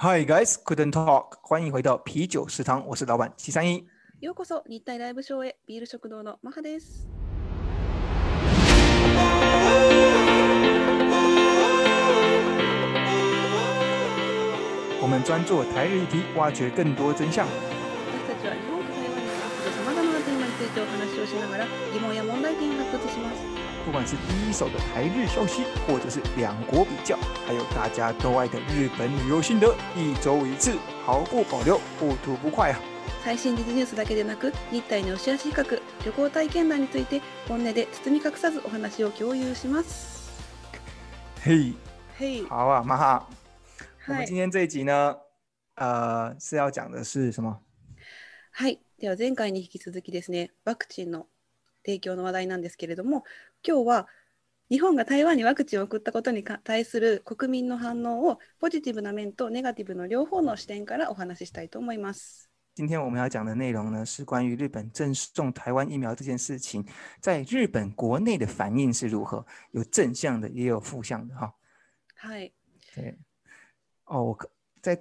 [0.00, 1.38] Hi guys, couldn't talk。
[1.40, 3.82] 欢迎回到啤酒食堂，我是老板七三一。
[4.20, 7.06] ようこそ日ライブショーへ、ビール食堂のマハです。
[15.00, 17.46] 我们专注台日题，挖掘更多真相。
[17.48, 23.55] 私たちは日本と台湾さまざまなテーマについて話をしながら、疑問や問題点を発掘します。
[23.86, 27.16] 不管是第一手的台日消息，或者是两国比较，
[27.46, 30.72] 还有大家都爱的日本旅游心得，一周一次，
[31.04, 32.80] 毫不保留，不吐不快啊！
[33.22, 35.62] 最新時事ニュースだけでなく日体の押し比較
[36.04, 40.32] 旅行体験談について本音で包み隠さずお話を共有します。
[41.44, 41.72] 嘿，
[42.18, 43.28] 嘿，好啊，玛哈，
[44.08, 45.14] 我们今天这一集呢，
[45.76, 47.56] 呃，是要讲的是什么？
[48.52, 51.28] はい、では前回に引き続きですね、ワクチンの
[51.84, 53.22] 提供の話題なんですけれども、
[53.68, 54.06] 今日は
[54.70, 62.48] 日本が台湾にワクチンを送ったことに対する国民の反応をポジティブな面とネガティブの両方の視点からお話ししたいと思います。
[62.76, 66.84] 今天我们要讲的内容呢，是关于日本赠送台湾疫苗这件事情，
[67.20, 71.52] 在日本国内的反应是如何，有正向的，也有负向的哈。
[72.22, 72.52] はい。
[72.94, 73.18] 对。
[74.04, 74.96] 哦，我在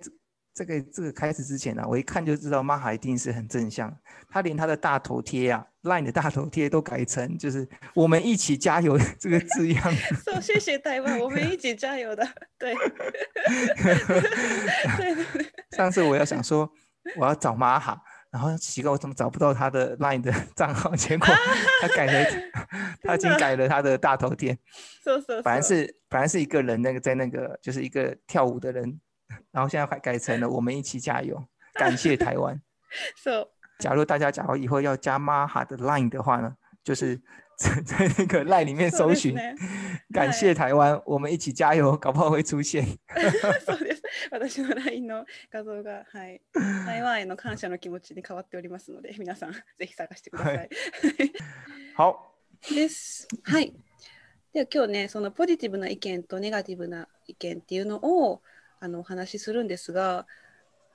[0.55, 3.93] 这个这个开始之前呢，我一看就知道马哈一定是很正向。
[4.29, 9.83] 他连他的大头贴啊，LINE 的大头贴都改成就是我们一起加油这个字样。
[10.23, 12.25] 说谢谢台湾，我们一起加油的。
[12.57, 12.73] 对。
[15.75, 16.71] 上次我要想说
[17.17, 21.27] 我要找马哈，然后奇怪我怎么找不到他的 LINE 的账号，结果
[21.81, 22.29] 他改了，
[23.03, 24.57] 他已经改了他的大头贴。
[25.43, 25.95] 反正是。
[26.09, 28.97] 反正是是一个人那个在那个就是一个跳舞的人。
[29.55, 31.41] 然后现在改改成了“我们一起加油，
[31.75, 32.61] 感谢台湾”。
[33.15, 33.47] So，
[33.79, 36.53] 假如大家假如以后要加 Maha 的 Line 的话呢，
[36.83, 37.15] 就是
[37.57, 39.33] 在那个 Line 里面搜寻
[40.13, 42.85] “感谢台湾，我们一起加油”，搞不好会出现。
[43.15, 44.01] そうです。
[44.29, 46.41] 私の Line の画像がはい、
[46.85, 50.69] 台湾への感謝の気持ちに変わっておりますので、皆さんぜひ探してください。
[51.95, 52.11] は
[52.73, 52.75] い。
[52.75, 53.25] です。
[53.45, 53.73] はい。
[54.53, 58.41] では今日ね、そのポジティブな意見とネガティブな意見っていうのを
[58.85, 60.27] あのお話しするんですが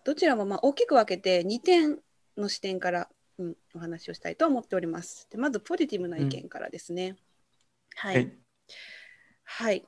[0.05, 1.99] どちらもまあ大きく分けて2点
[2.37, 3.09] の視点から、
[3.39, 5.27] うん、お話をしたいと思っております。
[5.31, 7.09] でまずポジティブな意見からですね。
[7.09, 7.17] うん、
[7.97, 8.33] はい、
[9.43, 9.85] はい、い、い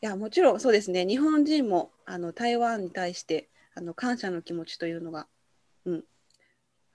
[0.00, 5.26] やもちろんそうですね日本人もあの台湾に対してあの感謝の気持ちというのが、
[5.84, 6.04] うん、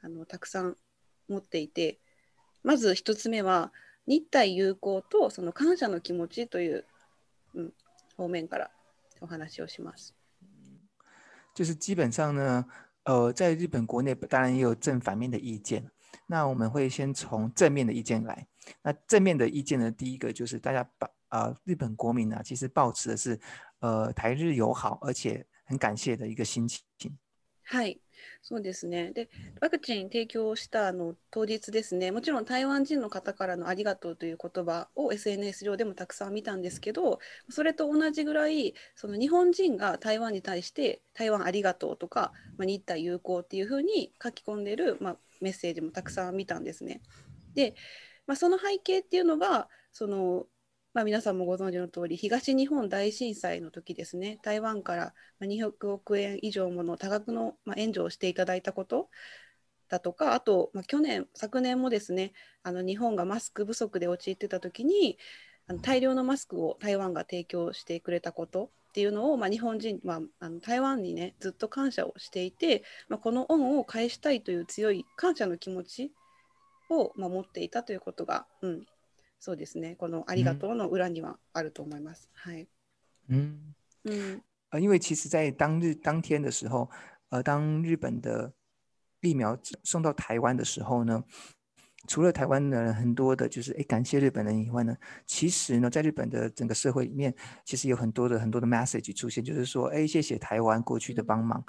[0.01, 0.77] あのたくさん
[1.27, 1.99] 持っていて
[2.63, 3.73] まず1つ目は
[4.07, 6.85] 日台友好とその感謝の気持ちという、
[7.55, 7.73] うん、
[8.15, 8.71] 方面から
[9.19, 9.27] 我
[9.95, 10.09] す。
[11.55, 12.65] 就是基本上呢，
[13.05, 15.89] 呃，在日本国内当然也有正反面的意见，
[16.27, 18.47] 那我们会先从正面的意见来。
[18.83, 23.39] 那正面的意见呢，第一个就是大家把啊，日本国民呢，其实抱持的是
[23.79, 26.79] 呃台日友好而且很感谢的一个心情。
[27.69, 27.99] はい、
[28.43, 29.11] そうですね。
[29.11, 29.29] で、
[29.59, 37.19] ワクチン提供したあの当日ですね、もちろん台湾人の方からのありがとうという言葉を SNS 上でもたくさん見たんですけど、
[37.49, 47.01] それと同じぐらい、その日本人が台湾に対して、台湾ありがとうとか、まあ、日台友好っていうふうに書き込んでる、まあ、メッセージもたくさん見たんですね。
[47.53, 47.75] で、
[48.27, 50.45] まあ、その背景っていうのが、その
[50.97, 59.07] まあ、皆さんもご存知の通り東日本大震災の時ですね台湾から200億円以上もの多額の援助をしていただいたこと
[59.89, 65.19] だとかあと、まあ、去年昨年もですねあの日本がマスク不足で陥ってた時に
[65.67, 76.11] あの大量のマスクを台湾が提供してくれたことっていうのを、まあ、日本人は、まあ、あの台湾にねずっと感謝をしていて、まあ、この恩を返したいという強い感謝の気持ち
[76.89, 78.85] を、まあ、持っていたということが、うん、
[79.39, 79.95] そうですね。
[79.95, 82.29] このありがとうの裏にはあると思います。
[82.33, 82.67] はい。
[83.29, 83.55] 嗯。
[84.05, 84.41] 嗯。
[84.81, 86.89] 因为其实在当日当天的时候，
[87.45, 88.51] 当日本的
[89.21, 91.23] 疫苗送到台湾的时候呢，
[92.07, 97.33] 除了台湾的很多的就是哎感谢日本人以外呢，其实呢在日本的整个社会里面，
[97.63, 101.63] 其实有很多的很多的 message 出现，就是说哎谢谢台湾过去的帮忙。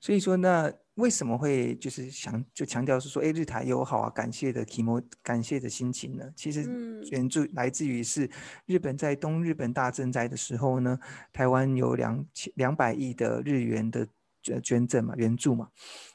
[0.00, 0.72] 所以说那。
[0.98, 6.24] 为什么会就是想就强调是说，哎，日台友好啊，感谢的提摩，感谢的心情呢？
[6.34, 6.64] 其实
[7.12, 8.28] 援助来自于是
[8.66, 10.98] 日本在东日本大震灾的时候呢，
[11.32, 14.04] 台湾有两千两百亿的日元的
[14.42, 15.68] 捐捐赠嘛，援助嘛。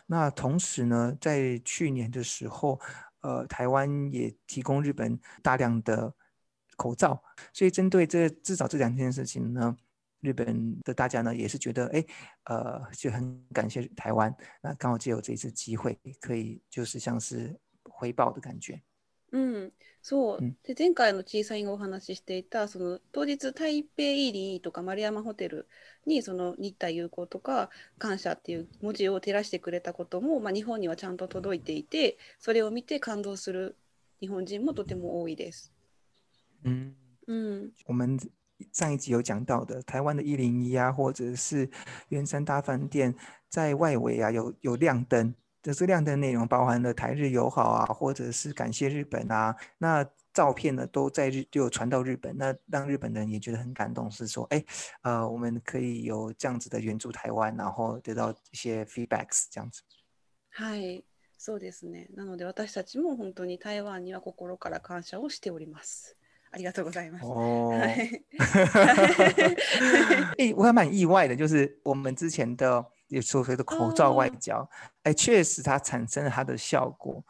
[0.05, 2.77] 那同时呢，在去年的时候，
[3.21, 6.13] 呃，台湾也提供日本大量的
[6.75, 9.77] 口罩，所以针对这至少这两件事情呢。
[10.23, 12.03] 日本的大家呢，也是觉得哎，
[12.45, 17.53] 呃，就很感谢台湾，那刚好借由这一次机会，可以就是像是
[17.83, 18.81] 回报的感觉。
[19.33, 19.71] うん、
[20.03, 25.67] そう、で前回の小さいお話ししていたその当日台北イリーとか丸山ホテル
[26.05, 33.75] にその日体友好とか感謝っていう文字を照らしてくれたことも、まあ、日本にはちゃんと届いていてそれを見て感動する
[34.21, 35.73] 日本人もとても多いです。
[36.63, 36.93] うん、
[37.25, 37.71] うん、
[38.71, 41.69] 上一集有讲到的，台湾的一零一啊，或者是
[42.09, 43.13] 圆山大饭店
[43.49, 54.63] 在外围啊，有有亮灯，就是亮灯内容包含了台日友好啊，或者是感谢日本啊，那照片呢都在日就传到日本，那让日本人也觉得很感动，是说，哎，
[55.01, 59.81] 呃，我们可以有这样子的援助台湾，然后得到一些 feedbacks 这样子。
[60.51, 60.63] 是，
[61.37, 63.77] 是的，是的，是的，是的，是的，是的，是的，是的，是的，是的，是的，
[64.79, 65.83] 是的，是的，
[66.53, 67.25] ありがとうございます。
[67.25, 67.71] 哦。
[70.37, 74.67] 哎， 我还蛮意外的，就是我们之前的也所谓的口罩外交，
[75.01, 77.23] 哎，确实它产生了它的效果。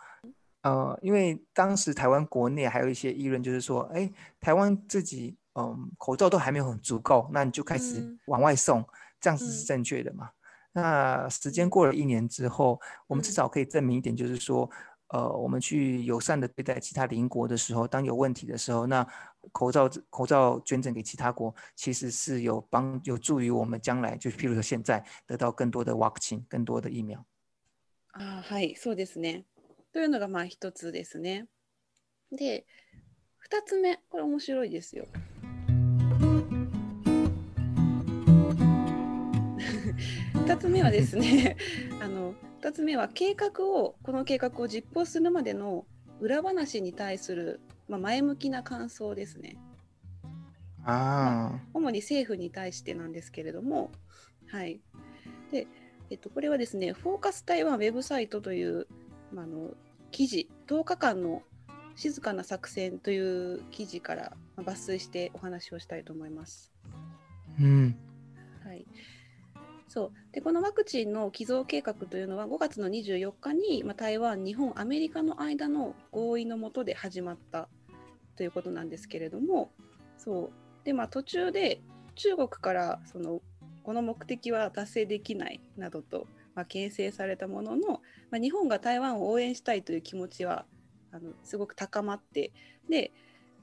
[0.64, 4.10] 呃，因为当时台湾国内还有一些议论，就是说，哎，
[4.42, 8.86] 台湾自己，嗯，口罩都还没有很足够，那你就开始往外送，
[9.22, 10.30] 这样子是正确的吗？
[10.74, 14.70] 那时间过了一年之后，我们至少可以证明一点，就是说。
[15.14, 19.08] 呃，我们去友善的对待其他邻国的时候，当有问题的时候，那
[19.52, 27.24] 口罩口罩捐赠给其他国其实是有帮有助于我们将来，就譬如说现在得到更多的ワクチン，更多的疫苗。
[28.08, 29.44] 啊，是，そうですね。
[29.92, 31.46] というのがまあ一つですね。
[32.32, 32.66] で、
[33.38, 35.06] 二つ目、これ面白いですよ。
[40.48, 41.56] 二つ目はですね、
[42.02, 42.34] あの。
[42.64, 45.86] 2つ目は計画をこの計画を実行するまでの
[46.22, 49.58] 裏話に対する、まあ、前向きな感想ですね。
[50.86, 53.92] あ主に政府に対してなんですけれども、
[54.50, 54.80] はい
[55.52, 55.68] で
[56.10, 58.88] えっと、これはですね「フォーカス台湾ウェブサイト」という、
[59.34, 59.72] まあの、の
[60.12, 61.44] 記事10日間の
[61.96, 66.72] 静かな作戦という記事から抜粋してお話をしたいと思います。
[67.60, 67.94] うん
[69.94, 77.70] そうでこのワクチンの寄贈計画というのは5月の24日に、まあ、台湾、日本、アメリカの間の合意のもとで始まった
[78.36, 79.70] ということなんですけれども
[80.18, 80.52] そう
[80.84, 81.80] で、まあ、途中で
[82.16, 83.40] 中国からその
[83.84, 86.26] この目的は達成できないなどと、
[86.56, 88.02] まあ、牽制されたものの、
[88.32, 90.66] まあ、日本が台湾を応援したいという気持ちは
[91.12, 92.52] あのすごく高まって
[92.90, 93.12] で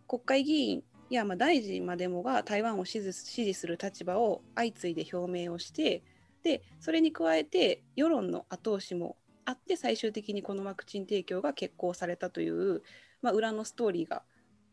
[0.06, 6.04] 国会議員やま大臣までもが台湾を支持する立場を相次いで表明をして
[6.42, 12.82] でそれに加えて世論の後押しもあって最終的にこのワクチン提供が決行されたという、
[13.22, 14.22] まあ、裏のストーリーが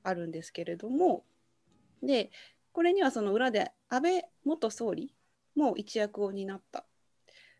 [0.03, 1.23] あるんですけれども
[2.03, 2.31] で
[2.71, 5.13] これにはその裏で安倍元総理
[5.55, 6.85] も一役を担った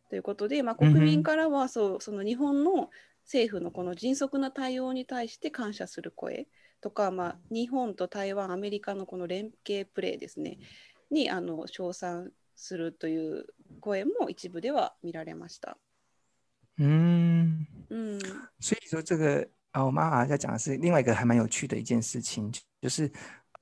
[0.10, 2.90] ということで、まあ、国民からはそう、その日本の
[3.26, 6.48] 政府のこの迅速な対応に対して感謝する声
[6.80, 10.60] とか、まあ、日本と台湾アメリカのこの連携プレーですね
[11.12, 13.46] にあの称賛するという
[13.82, 15.78] 声も一部では見られました。
[16.78, 18.20] 嗯，嗯，
[18.60, 23.12] 所以说这个啊，我妈妈在讲的是另外一个还蛮有趣的一件事情，就是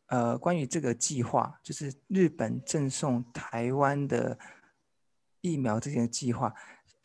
[0.08, 4.38] 呃，关于这个计划，就是日本赠送台湾的
[5.42, 6.54] 疫苗这件计划，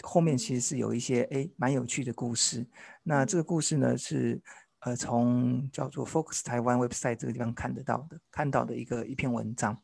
[0.03, 2.67] 后面其实是有一些哎蛮有趣的故事。
[3.05, 4.41] 那这个故事呢是
[4.81, 9.81] 呃从叫做 Focus t a Website 这个地方看得到的，看到的一个一篇文章。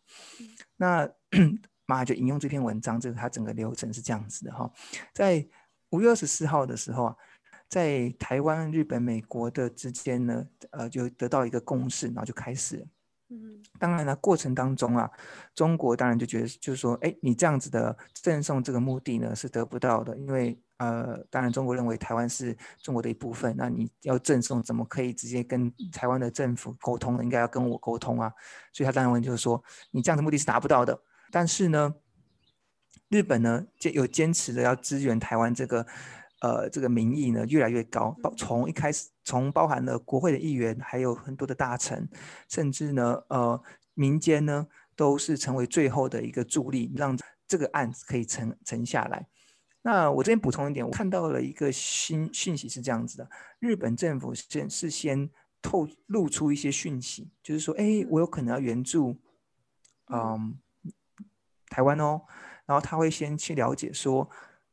[0.76, 1.08] 那。
[1.86, 4.70] 妈就引用这篇文章，这个它整个流程是这样子的哈，
[5.14, 5.44] 在
[5.90, 7.16] 五月二十四号的时候啊，
[7.68, 12.86] 在台湾、日本、美国的之间呢，呃，就得到一个共识，然后就开始。
[13.28, 15.10] 嗯，当然呢，过程当中啊，
[15.52, 27.20] 中国当然就觉得就是说，哎，你这样子的赠送这个目的呢是得不到的，因为呃，当然中国认为台湾是中国的一部分，那你要赠送怎么可以直接跟台湾的政府沟通？
[27.20, 28.32] 应该要跟我沟通啊，
[28.72, 30.96] 所以他当然问就是说，你这样的目的是达不到的。
[31.30, 31.94] 但是呢，
[33.08, 35.86] 日本呢，坚有坚持的要支援台湾这个，
[36.40, 38.16] 呃，这个民意呢越来越高。
[38.22, 42.08] 包从一开始，从包含了国会的议员，还有很多的大臣，
[42.48, 43.60] 甚至呢，呃，
[43.94, 47.16] 民间呢，都是成为最后的一个助力，让
[47.48, 49.26] 这个案子可以沉沉下来。
[49.82, 53.28] 那我这边补充一点，我看到了一个新讯息是这样子的：
[53.60, 55.30] 日本政府先事先
[55.62, 59.16] 透露出一些讯息，就是说，哎，我有可能要援助，
[60.08, 60.56] 嗯。
[61.76, 62.18] 台湾哦，
[62.64, 64.26] 然后他会先去了解说，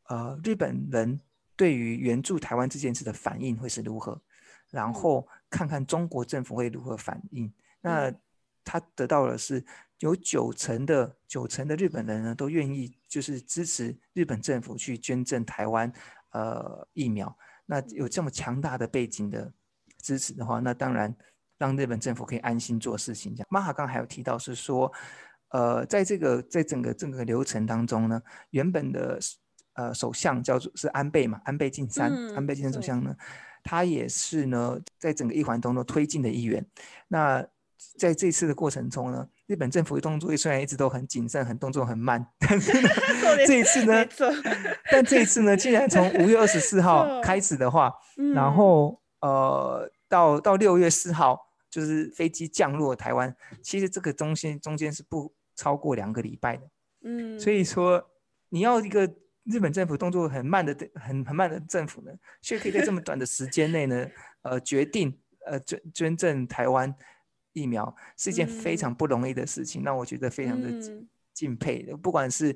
[0.06, 1.20] 呃，日本人
[1.58, 4.18] 对于援助台湾这件事的反应会是如何，
[4.72, 7.54] 然后看看中国政府会如何反应。
[7.82, 8.10] 那
[8.64, 9.62] 他得到的是
[10.00, 15.92] 有九成的九成的日本人呢都愿意，就是支持日本政府去捐赠台湾
[16.32, 17.38] 呃疫苗。
[17.66, 19.52] 那有这么强大的背景的
[19.98, 21.14] 支持的话，那当然
[21.58, 23.36] 让日本政府可以安心做事情。
[23.36, 24.90] 这样，马哈刚还有提到是说。
[25.54, 29.20] 呃，在这个在整个整个流程当中呢，原本的
[29.76, 33.16] 呃首相叫做是安倍嘛，安倍晋三，安倍晋三首相呢，
[33.64, 36.66] 他也是呢在整个一环当中推进的一员。
[37.08, 37.46] 那
[38.00, 42.72] 在这次的过程中呢，日本政府的动作虽然一直都很谨慎、很动作很慢，但是
[43.46, 44.04] 这一次呢，
[44.92, 47.92] 但这一次呢，竟然从五月二十四号 开始的话，
[48.34, 55.32] 然后呃到到六月四号就是飞机降落台湾，其实这个中心中间是不。
[55.56, 56.70] 超过两个礼拜的，
[57.04, 58.04] 嗯，所以说
[58.50, 59.02] 你要一个
[59.44, 64.08] 日本政府动作很慢的、很很慢的政府呢，却可以在这么短的时间内呢，
[64.44, 66.94] 呃，决定呃尊尊重台湾
[67.54, 70.70] 疫苗是一件非常不容易的事情，让我觉得非常的
[71.34, 71.84] 敬佩。
[72.02, 72.56] 不管是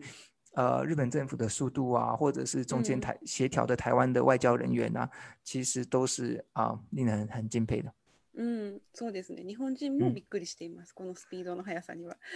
[0.54, 5.10] 呃日本政府的速度啊，或者是中间台协调的台湾的外交人员啊，
[5.44, 7.92] 其实都是啊令人很敬佩的。
[8.38, 9.44] うん、そうですね。
[9.44, 10.90] 日本人もびっくりしています。
[10.96, 12.16] うん、このスピードの速さには。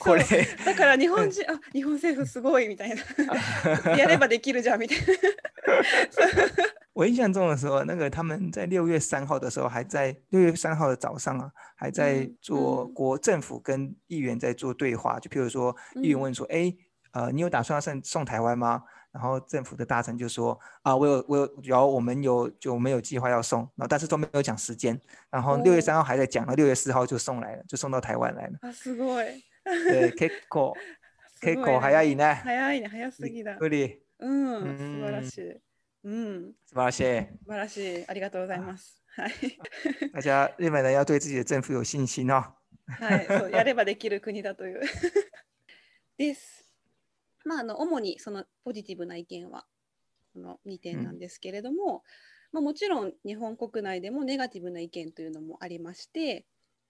[0.00, 0.24] これ
[0.66, 2.96] だから日本人、あ、日本政府すごいみたいな。
[3.96, 5.04] やればできるじゃんみたいな。
[6.92, 15.16] 我印象中的时候，那个他们在六月三号的时候，还在六月三号的早上啊，还在做国政府跟议员在做对话。
[15.18, 16.74] 嗯、就譬如说，议员问说：“哎、
[17.12, 24.98] 嗯，呃，你有打算要送送台湾吗？”然后政府的大臣就说：“啊，我有我有，然后我们有就没有计划要送，然后但是都没有讲时间。
[25.30, 29.42] 然后六月三号还在讲了，六月四号就送来了，就送到台湾来了。”啊，すごい！
[29.64, 30.74] 对， 結構
[31.40, 32.34] 結構早いね。
[32.44, 33.58] 早いね、早すぎだ。
[33.60, 34.00] 無理。
[34.18, 35.60] 嗯，素晴らしい。
[36.02, 37.26] 嗯，素晴らしい。
[37.42, 38.04] 素晴らしい。
[38.06, 39.00] ありがとうございます。
[39.16, 39.32] はい。
[40.12, 42.54] 大家日本人要自己的政府有信心哦。
[42.90, 44.80] はい、やればできる国だという。
[46.16, 46.59] です。
[47.44, 49.64] まあ、あの主にそのポジティブな意見は
[50.34, 52.00] この2点なんですけれども、うん、
[52.52, 56.44] まあ、もちろん日本国内でもネガティブな意見というのもありまして、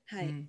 [0.07, 0.27] はい。
[0.29, 0.49] 嗯、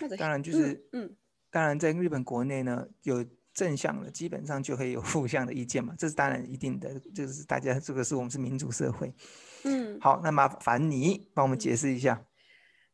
[0.00, 1.10] ま当然就是、嗯、
[1.52, 9.12] 当然在日本国内呢有正向的，基本上就会有负向的意见嘛，这是当然一定的，就是大家这个是我们是民主社会。
[9.64, 12.22] 嗯，好，那麻烦你帮我们解释一下。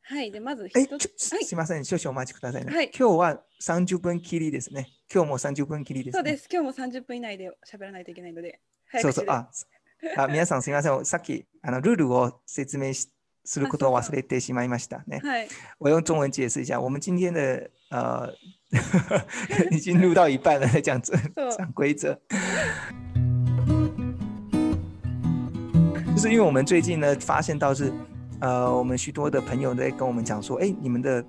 [0.05, 2.75] はい、でまず一つ、はい、すみません、少々お待ちくださいね。
[2.75, 4.89] はい、今日は30分きりですね。
[5.13, 8.61] 今日も30分きりです、ね、そうです、今日も30分以内で喋らないといけないので。
[9.01, 9.49] そうそう、あ、
[10.17, 13.09] あ皆さんすみません、さっきあのルールを説明し
[13.45, 15.21] することを忘れてしまいましたね。
[15.23, 15.49] はい。
[15.81, 18.29] 我用中文解释一下，我们今天的呃
[19.71, 21.13] 已经录到一半了，这样子
[21.57, 22.19] 讲规则。
[26.15, 27.93] 就是因为我们最近呢发现到是。
[28.43, 31.25] 呃，我们许多的朋友在跟我们讲说，哎，你们的，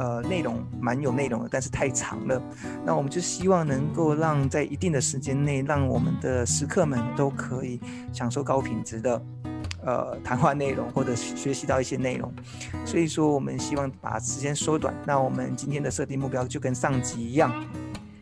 [0.00, 2.42] 呃，内容蛮有内容的，但是太长了。
[2.84, 7.80] 那我们就希望能够让在一定的时间内，让我们的食客们都可以
[8.12, 9.22] 享受高品质的，
[9.84, 12.34] 呃，谈话内容或者学习到一些内容。
[12.84, 14.92] 所以说，我们希望把时间缩短。
[15.06, 17.64] 那我们今天的设定目标就跟上集一样，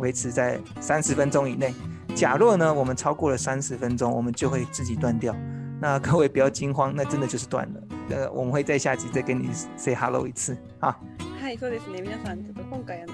[0.00, 1.72] 维持在三十分钟以内。
[2.14, 5.34] 假若呢，我们超过了三十分钟，我们就会自己断掉。
[5.80, 7.82] 那各位不要惊慌，那真的就是断了。
[8.10, 10.96] 呃，我们会在下集再跟你 say hello 一次啊。
[11.42, 12.00] はい、そうですね。
[12.00, 13.12] 皆さんちょっと今回あの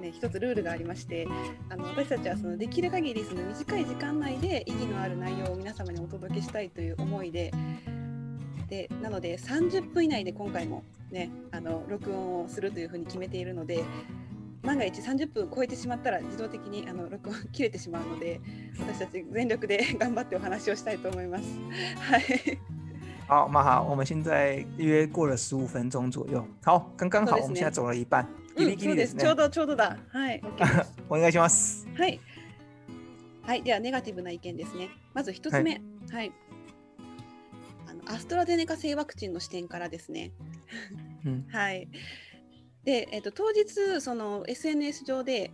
[0.00, 1.26] ね一つルールがありまして、
[1.70, 7.52] あの私たちはそのできる限りその短い時間内で意義のある内容を皆様にお届けしたいという思いで、
[8.68, 13.84] でなので30分以内で今回もねあの録音をするというふうに決めているので。
[14.62, 18.40] 万が一30分超えてしまったら自動的にあの録音切れてしまうので
[18.78, 21.44] 私たち全力で頑張ってお話をしたいと思います。
[21.98, 22.58] はい。
[23.28, 26.40] 好，那好，我们现在约过了十五分钟左右。
[26.62, 28.24] 好，刚刚好，我们现在走了一半。
[28.56, 29.22] ギリギリですね。
[29.22, 29.96] ちょうどちょうどだ。
[30.10, 30.40] はい。
[31.08, 31.88] お願いします。
[31.96, 32.20] はい。
[33.42, 34.90] はい、ではネガティブな意見ですね。
[35.14, 36.32] まず一つ目、はい、
[37.88, 40.30] あのアストラゼネカ製ワクチンの視点からですね。
[41.50, 41.88] はい。
[42.84, 45.52] で、えーと、当日その SNS 上で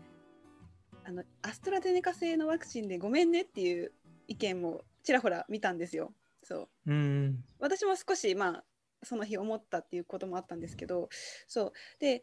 [1.05, 3.93] あのアストラゼネカ製のワクチンでごめんねっていう
[4.29, 6.13] 意見もちらほら見たんですよ。
[6.43, 8.65] そううん私も少し、まあ、
[9.03, 11.09] その日思ったっていうこともあったんですけど
[11.47, 12.23] そうで、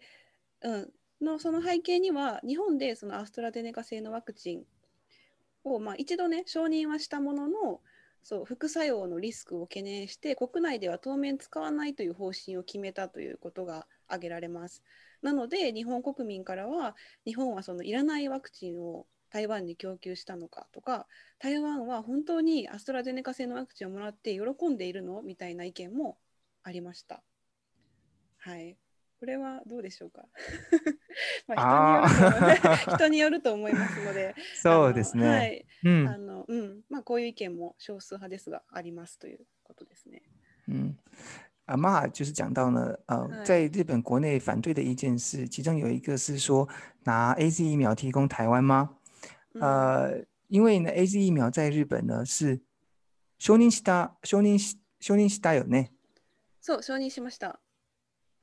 [0.62, 4.64] うん、のその背景には日本でそのアストラゼネカ製のワクチン
[5.64, 7.82] を、まあ、一度ね承認はしたものの
[8.24, 14.82] そう副作用のリスクを懸念して国内では当面使わないという方針を決めたということが挙げられます。
[15.22, 16.96] なので日本国民からは
[17.26, 21.08] 日本はそのいらないワクチンを台湾に供給したのかとか
[21.40, 26.18] 台湾は本当にアストラゼネカ製のワクチンをもらって喜んでいるのみたいな意見も
[26.64, 27.24] ありました。
[28.38, 28.78] はい
[29.20, 30.26] これはどうでしょうか
[31.48, 31.56] ま
[32.04, 35.28] あ 人によると思いますのでそうですね。
[35.28, 40.22] はい、あのうんまこういう意見も少数派ですがありますということですね。
[40.68, 41.00] うん、
[41.66, 46.68] 阿马就是讲到呢，呃，在日本国内反对的意见是，其中有一个是说，
[47.04, 48.92] 拿 A Z 疫苗提供台湾吗？
[49.54, 52.62] 呃，因为呢，A Z 疫苗在日本呢是，
[53.40, 54.56] 承认下达，承认，
[55.00, 55.86] 承认下达有呢。
[56.62, 57.56] So, 承认しました。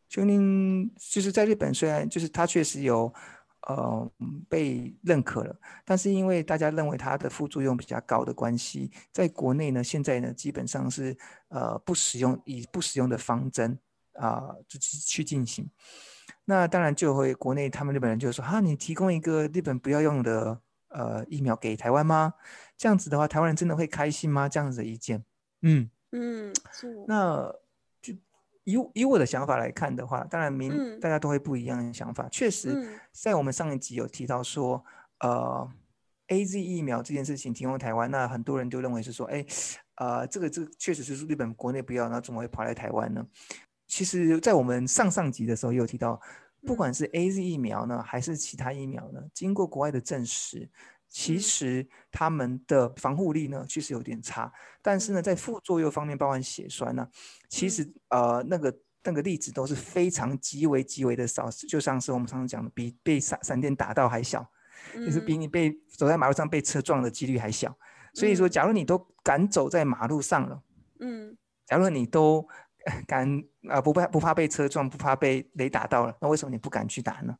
[0.08, 3.12] 承认，就是在日本虽然就是它确实有。
[3.68, 4.10] 呃，
[4.48, 11.16] 被认可了，但是因为大家认为它的副作用比较高的关系，在国内呢，现在呢基本上是
[11.48, 13.78] 呃不使用，以不使用的方针
[14.14, 15.70] 啊去进行。
[16.44, 22.34] 那当然就会国内他们日本人就说：哈，你提供一个日本不要用的呃疫苗给台湾吗？
[22.76, 24.48] 这样子的话，台湾人真的会开心吗？
[24.48, 25.24] 这样子的意见，
[25.60, 26.52] 嗯嗯，
[27.06, 27.54] 那。
[28.64, 32.28] 以以我的想法来看的话，当然明大家都会不一样的想法。
[32.30, 34.82] 确实，在我们上一集有提到说，
[35.20, 35.68] 呃
[36.28, 39.44] ，A Z 疫苗这件事情提供台湾，那很多人都认为是说，哎，
[39.96, 43.26] 呃，这个这确实是日本国内不要，那怎么会跑来台湾呢？
[43.88, 46.20] 其实，在我们上上集的时候也有提到，
[46.64, 50.70] 不管是 A Z 疫苗呢，还是其他疫苗呢，经过国外的证实。
[51.12, 54.50] 其实他们的防护力呢，确实有点差。
[54.80, 57.06] 但是呢，在副作用方面，包含血栓呢，
[57.50, 64.44] 其实呃那个那个例子都是非常极为极为的少，就像是我们常常讲的，比被闪闪电打到还小，
[64.94, 67.76] 就是比你被走在马路上被车撞的几率还小。
[68.14, 70.62] 所以说，假如你都敢走在马路上了，
[71.00, 72.46] 嗯，假如你都
[73.06, 73.28] 敢
[73.68, 77.36] 啊不怕不怕被车撞，不怕被雷打到了，那为什么你不敢去打呢？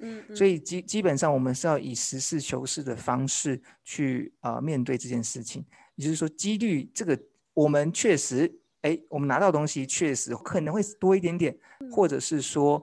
[0.00, 5.64] 嗯，所以基基本上我们是要以实事求是的方式去啊面对这件事情，
[5.96, 7.18] 也就是说几率这个
[7.52, 11.56] 我们确实哎，我们拿到东西确实可能会多一点点，
[11.92, 12.82] 或者是说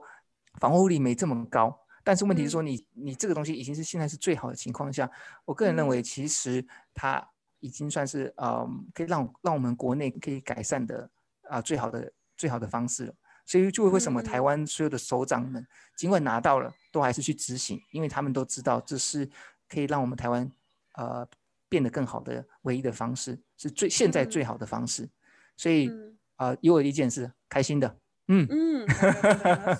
[0.58, 5.10] 防护力没这么高，但是问题是说你你这个东西已经是现在是最好的情况下，
[5.44, 6.64] 我个人认为其实
[6.94, 7.22] 它
[7.60, 11.10] 已经算是嗯可以让让我们国内可以改善的
[11.42, 13.14] 啊最好的最好的方式了。
[13.44, 19.28] 所以就为什么台湾所有的首长们，尽管拿到了，都还是去执行，因为他们都知道这是
[19.68, 20.50] 可以让我们台湾
[20.94, 21.26] 呃
[21.68, 25.08] 变得更好的唯一的方式，是最现在最好的方式。
[25.56, 25.90] 所以
[26.36, 28.84] 啊，以我意见是开心的，嗯嗯。
[28.86, 28.94] 啊，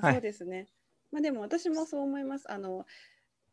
[0.10, 0.66] そうですね。
[1.10, 2.50] まあでも私もそう思います。
[2.50, 2.84] あの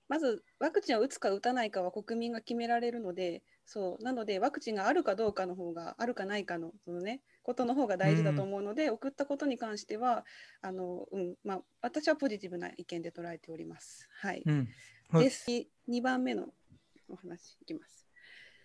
[0.07, 3.43] まずワクチンを打つか打たないかは国民が決められるので。
[3.65, 10.23] そうなのでワクチンがあるかどうかの方があるかないかのその、ね、ことの方が大事だと思うので、うん、送ったことに関しては
[10.61, 14.07] あの、うんまあ、私はポジティブな意見で捉えております。
[14.21, 14.67] はい、うん、
[15.09, 15.31] はい、で
[15.89, 16.49] 2番目の
[17.09, 18.07] お話いきます。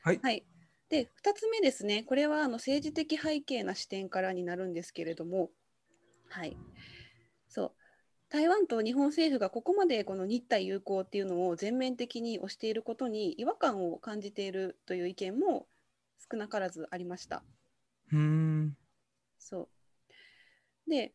[0.02, 0.44] はい、はい、
[0.90, 5.50] で2つ目ですねこれはあの政治的背景な視点からになるんですけれども、
[6.28, 6.56] はい、
[7.48, 7.72] そう
[8.30, 15.66] 台湾と日本政府がここまでこの日台友好っていうのを全面的に推していることに違和感を感じているという意見も
[16.30, 17.42] 少なからずありました。
[18.12, 18.76] うん
[19.40, 19.68] そ
[20.86, 21.12] うで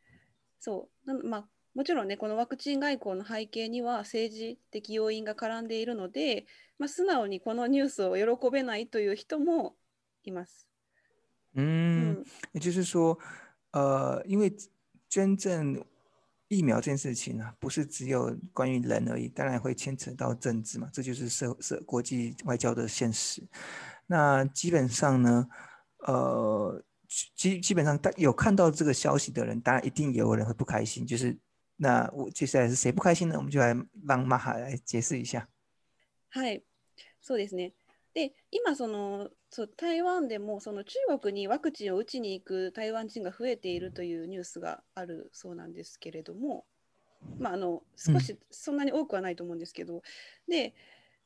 [0.59, 6.45] そうまあ、もちろんねこのワクチン外交の背景には政治的要因が絡んでいるので、
[6.79, 9.75] まあ、素直にこのニュースを喜べないという人も
[10.25, 10.67] います。
[11.55, 13.17] う嗯也就是说，
[13.71, 14.53] 呃，因为
[15.07, 15.85] 真正
[16.55, 23.43] 疫苗这件事情呢，不是只有关于人而已，当然会牵扯到政治嘛，这就是社社国际外交的现实。
[24.07, 25.47] 那基本上呢，
[26.07, 26.81] 呃，
[27.39, 31.05] 基基本上有看到这个消息的人，当然一定有人会不开心。
[31.05, 31.37] 就是
[31.75, 33.35] 那我接下来是谁不开心呢？
[33.37, 33.75] 我们就来
[34.07, 35.47] 让马哈来解释一下。
[36.29, 36.61] 嗨，
[37.25, 37.73] ですね。
[38.15, 46.63] で今そのそう台湾でもその中国にワクチンを打ちに行く台湾人が増えているというニュースがあるそうなんですけれども、
[47.37, 50.01] まあ、あの少しそんなに多くはないと思うんですけど、うん、
[50.51, 50.73] で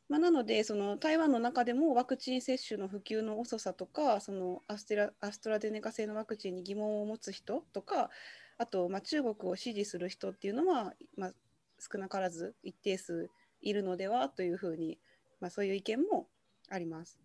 [0.09, 8.09] まあ、なのでその台湾の中でもワクチン接種の普及の遅さとかそのアステラアストラゼネカ製のワクチンに疑問を持つ人とか
[8.57, 11.31] あと、まあ、中国を支持する人っていうのは、まあ、
[11.79, 13.29] 少なからず一定数
[13.61, 14.97] いるのではというふうに、
[15.41, 16.25] まあ、そういう意見も
[16.69, 17.17] あります。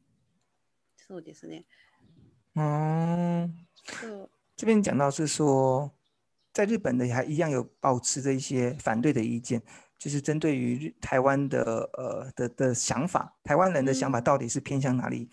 [1.07, 1.65] そうですね。
[2.57, 3.55] うん。
[4.57, 5.91] 这边讲到是说，
[6.53, 9.63] 在日本的还一样有保持着一些反对的意见，
[9.99, 11.63] 就是针对于台湾的
[11.95, 15.29] 呃的的想法，台湾人的想法到底是偏向哪里？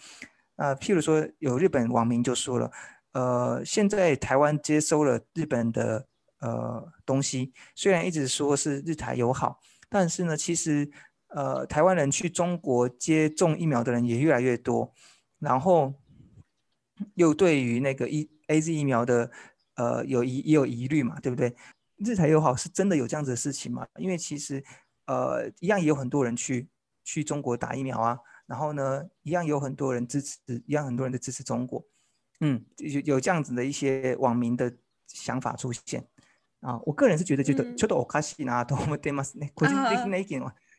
[0.57, 2.71] 啊，譬如说有日本网民就说了，
[3.13, 6.05] 呃，现在台湾接收了日本的
[6.41, 10.91] 呃东西，虽然一直说是日台友好，但是呢，其实。
[11.31, 14.93] 呃，台湾人去中国接种疫苗的人也越来越多，
[15.39, 15.93] 然后
[17.15, 19.31] 又对于那个一 A Z 疫苗的
[19.75, 21.55] 呃有疑也有疑虑嘛，对不对？
[21.97, 23.87] 日台友好是真的有这样子的事情吗？
[23.97, 24.61] 因为其实
[25.07, 26.67] 呃一样也有很多人去
[27.05, 31.81] 去中国打疫苗啊，然后呢一样有很多人支持，一样很多人都支持中国，
[32.41, 34.69] 嗯，有有这样子的一些网民的
[35.07, 36.05] 想法出现
[36.59, 39.23] 啊，我个人是觉得觉得觉得我卡西纳多么对吗？
[39.35, 39.65] 那可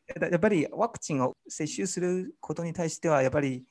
[0.09, 3.65] やっぱりワクチンを接種することに対しては、やっぱり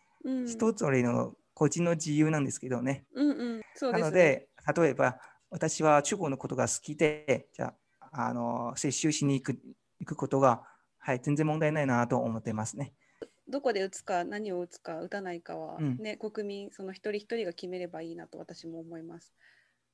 [0.47, 3.05] 一つ俺の個人の自由なんですけどね。
[3.13, 3.61] うんうん
[3.93, 5.17] なので、例えば
[5.49, 7.73] 私は中国のことが好きで、じゃ
[8.11, 9.59] あ、あの接種しに行く
[9.99, 10.63] 行くことが、
[10.99, 12.93] はい、全然問題ないなと思ってますね。
[13.47, 19.33] どこで打つか何を打つか打たないかはね、うん、国民その一人一人が決めればいいなと私も思います。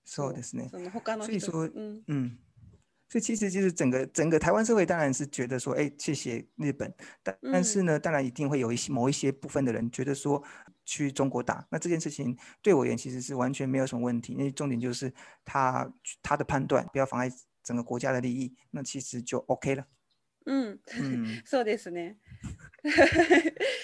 [0.06, 0.70] そうですね。
[0.70, 2.40] その他の人、うん、うん、
[3.10, 6.94] 所以其实就是整个整个台湾社会当然是觉得说，哎，去谢日本，
[7.24, 10.42] 但但是呢，当然一定会有一些某一些部分的人觉得说，
[10.86, 15.12] 去中国打，那这件事情对我而言其实是完全没有什么问题，因为重点就是
[15.46, 15.90] 他
[16.22, 17.30] 他的判断不要妨碍
[17.64, 19.86] 整个国家的利益，那其实就 OK 了。
[20.46, 22.18] 嗯嗯， そうですね。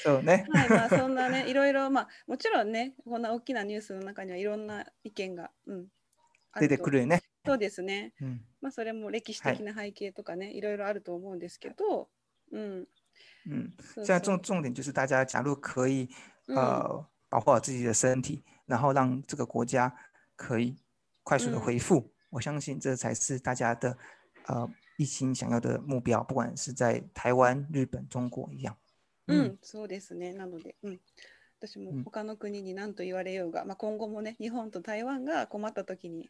[0.04, 0.46] そうね。
[0.52, 5.88] はい、まあそんなね、 いろいろまあもちろんね、こんな大きなニュースの中にはいろんな意見が、うん、
[6.60, 7.22] 出てくるね。
[7.46, 12.08] そうですね、うん、まあ、それも歴史的な背景とかね、はい、いろいろあると思うんですけど、
[12.54, 12.86] うん。
[13.46, 16.08] 嗯，现在重重点就是大家假如可以
[16.48, 19.94] 呃保护好自己的身体，然后让这个国家
[20.38, 20.76] 可以
[21.24, 21.60] 快速的ん。
[21.60, 23.96] うん、我相信这才是大家的
[24.48, 28.76] 呃一心想要的目标，不管是在台湾、日本、中国一样。
[29.28, 30.34] 嗯，嗯そうですね。
[30.34, 31.00] なので、うん。
[31.60, 36.30] 私も他の国に何と言われようが、まあ、今後もね日本と台湾が困った時に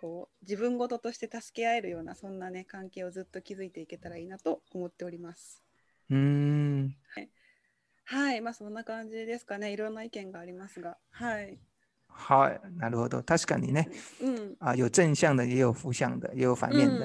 [0.00, 5.62] こう自分事として助け合えるようなそんなね関係をずっと築いていけたらいいなと思っております。
[6.10, 7.28] うんはい
[8.04, 9.72] はい、まあそんな感じですかね。
[9.72, 11.58] いろんな意見がありますが、はい。
[12.08, 13.20] はい、なるほど。
[13.22, 13.88] 確かにね、
[14.22, 17.04] うん、あ、有正向的，也有負向的，也有反面的，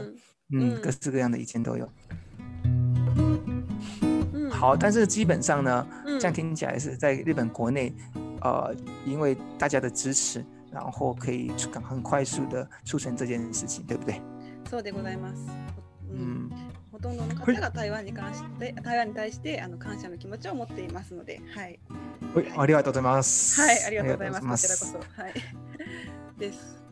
[0.52, 1.86] 嗯，嗯各式各样的意见都有。
[1.86, 1.90] い。
[4.52, 5.86] 好，但是基本上呢，
[6.20, 7.92] 这样听起来是在日本国内，
[8.42, 8.74] 呃，
[9.06, 11.52] 因为大家的支持，然后可以
[11.84, 14.22] 很快速的促成这件事情，对不对？
[14.70, 15.52] そうでございます。
[16.10, 16.52] うん、
[16.92, 21.80] ほとんどの方が台湾に関して台湾に対してあの感謝の気持ちを持っていますので、はい。
[22.34, 23.60] はい、ありがとうございます。
[23.62, 24.46] はい、ありがとうございます。
[24.46, 25.34] ますこちらこそ、はい。
[26.40, 26.84] です。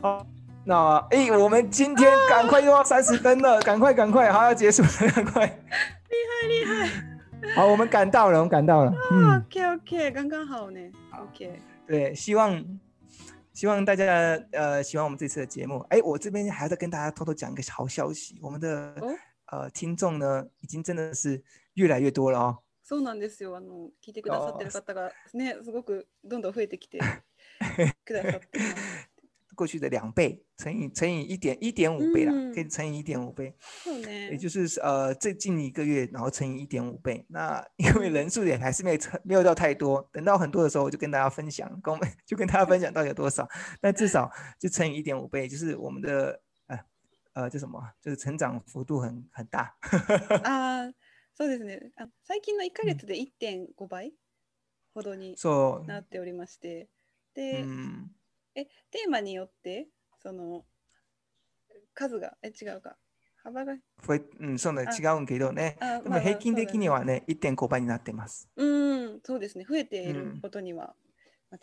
[0.00, 0.26] 好，
[0.66, 5.46] 那哎、欸，我们今天赶快又要三十分了， 赶快赶快，好要结束了，赶快。
[5.46, 6.90] 厉害厉害。
[7.56, 8.92] 好，我们赶到了，我们赶到了。
[9.12, 10.80] 嗯、OK OK，刚刚好呢。
[11.12, 11.58] OK。
[11.86, 12.64] 对，希望
[13.54, 14.04] 希望大家
[14.50, 15.78] 呃喜欢我们这次的节目。
[15.88, 18.94] 哎，我这边还在跟大家偷偷讲一个好消息，我们的
[19.46, 21.42] 呃听众呢，已经真的是
[21.74, 22.60] 越来越多了。
[22.84, 23.56] そうなんですよ。
[23.56, 26.98] あの聞いてくださってる方がね、すごくどんどん増えてきて
[28.04, 28.42] くださって。
[29.54, 33.52] 过去的两倍乘以乘以一点一点五倍啦，可以乘以一点五倍，
[34.04, 37.24] 也就是呃最近一个月，然后乘以一点五倍。
[37.28, 43.48] 那 因为人数也还是没有没有到太多，等到很多的时候，我就跟大家分享，跟我们就跟大家分享到底有多少。
[43.80, 46.78] 那至少就乘以一点五倍，就是我们的呃
[47.34, 49.74] 呃叫什么，就是成长幅度很很大。
[50.42, 50.86] 啊，
[51.36, 51.90] そうですね。
[52.22, 54.12] 最近の一ヶ月で一点五倍
[54.94, 55.34] ほどに
[55.86, 56.88] なっておりまして、
[57.34, 57.64] で。
[58.56, 59.88] え、テーマによって、
[60.22, 60.64] その、
[61.92, 62.96] 数が、え、違うか。
[63.42, 63.74] 幅が。
[64.42, 65.76] うん、そんな違うんけどね。
[66.02, 68.48] でも平均的にはね、1.5倍になってます。
[68.56, 68.64] う
[69.16, 69.66] ん、そうですね。
[69.68, 70.94] 増えていることには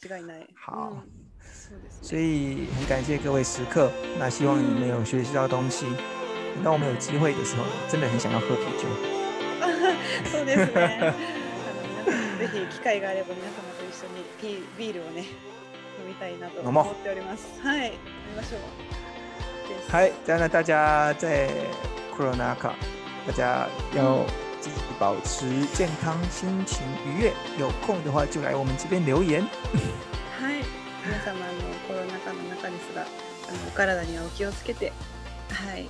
[0.03, 0.45] 間違いない。
[0.65, 1.01] 好。
[2.03, 5.85] 所以很感谢各位食客，那希望你们有学习到东西。
[6.55, 8.87] 等到我们有机会的时候，真的很想要喝啤酒。
[10.29, 11.13] そうですね。
[12.37, 15.23] ぜひ機会があれば皆様と一緒にビールをね。
[16.01, 17.47] 飲みたいなと思っております。
[17.61, 17.91] はい、
[18.31, 19.91] 見ましょう。
[19.95, 21.49] はい、じゃあ大家在
[22.17, 22.73] コロナ禍，
[23.27, 24.25] 大家要
[24.61, 25.45] 自己保持
[25.77, 26.79] 健康、心情
[27.19, 27.33] 愉悦。
[27.59, 29.41] 有空的话就来我们这边留言。
[30.39, 30.63] はい、
[31.03, 34.91] 皆様のコロナ禍の中ですが、あのお体にはお気をつけて、
[35.49, 35.87] はい。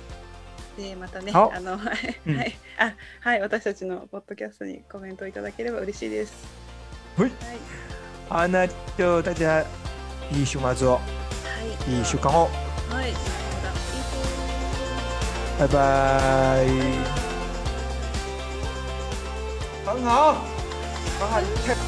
[0.78, 6.32] でまたね、あの、はい、うん、はい、あ、はい、私たちのポッドキャストにコメントいただければ嬉しいです。
[7.18, 7.28] はい。
[8.30, 9.66] はい、好，那就大家
[10.38, 11.00] いい週末を、は
[11.86, 13.12] い、いい週間を、はい、
[15.58, 16.92] バイバイ。
[19.84, 21.81] 很好，好。